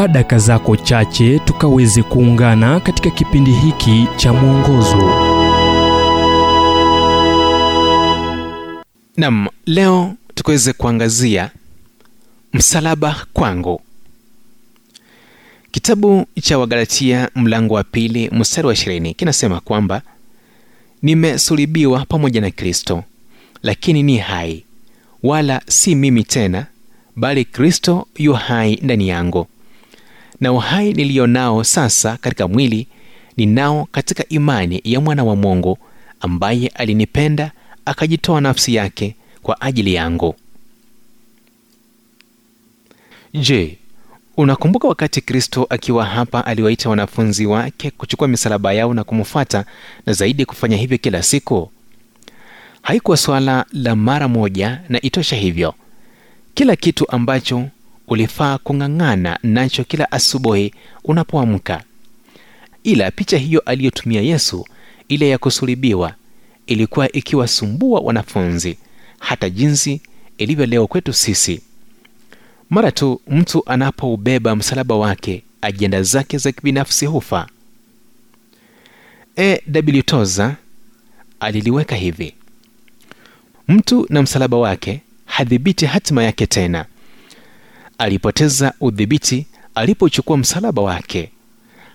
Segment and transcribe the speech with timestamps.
[0.00, 5.10] chukua daka zako chache tukaweze kuungana katika kipindi hiki cha mwongozo.
[9.16, 11.50] Nam leo tukaweze kuangazia
[12.52, 13.80] msalaba kwangu.
[15.70, 20.02] Kitabu cha wagalatia mlango wa pili mstari wa ishirini kinasema kwamba
[21.02, 23.04] nimesulibiwa pamoja na kristo
[23.62, 24.64] lakini ni hai
[25.22, 26.66] wala si mimi tena
[27.16, 29.46] bali kristo yu hai ndani yangu
[30.40, 32.86] na uhai niliyo nao sasa katika mwili
[33.36, 35.78] ninao katika imani ya mwana wa mungu
[36.20, 37.50] ambaye alinipenda
[37.84, 40.34] akajitoa nafsi yake kwa ajili yangu.
[43.34, 43.78] Je
[44.36, 49.64] unakumbuka wakati kristo akiwa hapa aliwaita wanafunzi wake kuchukua misalaba yao na kumfuata
[50.06, 51.70] na zaidi kufanya hivyo kila siku?
[52.82, 55.74] Haikuwa swala la mara moja na itosha hivyo.
[56.54, 57.68] Kila kitu ambacho
[58.10, 61.82] ulifaa kung'ang'ana nacho kila asubuhi unapoamka.
[62.84, 64.66] Ila picha hiyo aliyotumia yesu
[65.08, 66.14] ile ya kusulibiwa
[66.66, 68.76] ilikuwa ikiwasumbua wanafunzi
[69.18, 70.00] hata jinsi
[70.38, 71.60] ilivyo leo kwetu sisi.
[72.70, 77.46] Mara tu mtu anapoubeba msalaba wake ajenda zake za kibinafsi hufa.
[79.36, 80.56] E w toza
[81.40, 82.34] aliliweka hivi.
[83.68, 86.84] Mtu na msalaba wake hadhibiti hatima yake tena
[88.00, 91.30] alipoteza udhibiti alipochukua msalaba wake.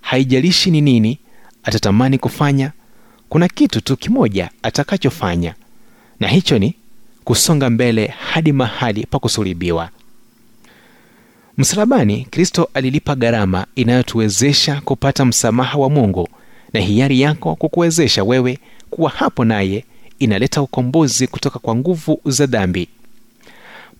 [0.00, 1.18] Haijalishi ni nini
[1.62, 2.72] atatamani kufanya
[3.28, 5.54] kuna kitu tu kimoja atakachofanya
[6.20, 6.74] na hicho ni
[7.24, 9.90] kusonga mbele hadi mahali pa kusulibiwa
[11.58, 16.28] msalabani kristo alilipa gharama inayotuwezesha kupata msamaha wa mungu
[16.72, 18.58] na hiari yako kukuwezesha wewe
[18.90, 19.84] kuwa hapo naye
[20.18, 22.88] inaleta ukombozi kutoka kwa nguvu za dhambi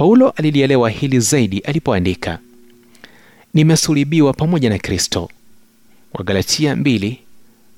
[0.00, 2.38] paulo alilielewa hili zaidi alipoandika
[3.54, 5.28] nimesulibiwa pamoja na kristo.
[6.12, 7.14] Wagalatia 2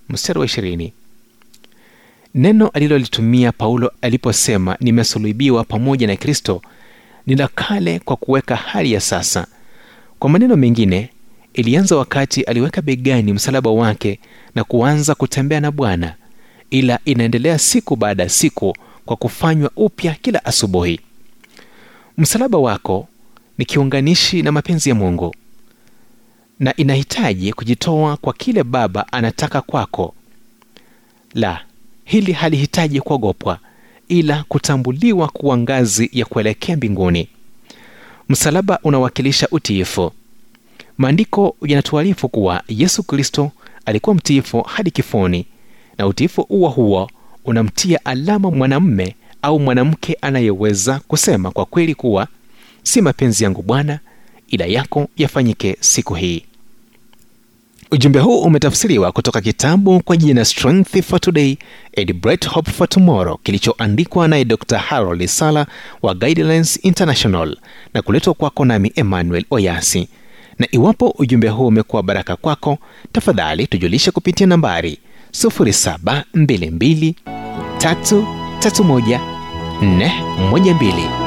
[0.08, 0.90] mstari wa 20
[2.34, 6.62] neno alilolitumia paulo aliposema nimesulubiwa pamoja na kristo
[7.26, 9.46] ni la kale kwa kuweka hali ya sasa.
[10.18, 11.10] Kwa maneno mengine
[11.54, 14.20] ilianza wakati aliweka begani msalaba wake
[14.54, 16.14] na kuanza kutembea na bwana
[16.70, 21.00] ila inaendelea siku baada ya siku kwa kufanywa upya kila asubuhi
[22.18, 23.08] msalaba wako
[23.58, 25.34] ni kiunganishi na mapenzi ya mungu
[26.60, 30.14] na inahitaji kujitoa kwa kile baba anataka kwako.
[31.34, 31.64] La
[32.04, 33.58] hili halihitaji kuogopwa
[34.08, 37.28] ila kutambuliwa kuwa ngazi ya kuelekea mbinguni.
[38.28, 40.12] Msalaba unawakilisha utiifu.
[40.98, 43.50] Maandiko yanatuarifu kuwa yesu kristo
[43.86, 45.46] alikuwa mtiifu hadi kifoni
[45.98, 47.10] na utiifu huo huo
[47.44, 52.28] unamtia alama mwanamme au mwanamke anayeweza kusema kwa kweli kuwa
[52.82, 53.98] si mapenzi yangu bwana
[54.48, 56.42] ila yako yafanyike siku hii.
[57.90, 61.56] Ujumbe huu umetafsiriwa kutoka kitabu kwa jina strength for today
[61.96, 65.66] and bright hope for tomorrow kilichoandikwa naye dr harold sala
[66.02, 67.56] wa guidelines international
[67.94, 70.08] na kuletwa kwako nami emmanuel oyasi.
[70.58, 72.78] Na iwapo ujumbe huu umekuwa baraka kwako
[73.12, 74.98] tafadhali tujulishe kupitia nambari
[75.32, 77.14] 722
[77.78, 79.31] 331
[79.80, 81.21] 412